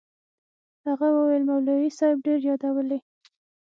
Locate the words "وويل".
1.17-1.43